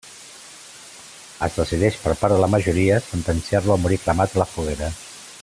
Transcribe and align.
Es 1.47 1.57
decideix 1.59 1.99
per 2.05 2.15
part 2.23 2.35
de 2.37 2.41
la 2.45 2.49
majoria 2.55 2.99
sentenciar-lo 3.11 3.75
a 3.75 3.79
morir 3.85 4.01
cremat 4.07 4.35
a 4.39 4.43
la 4.45 4.49
foguera. 4.57 4.91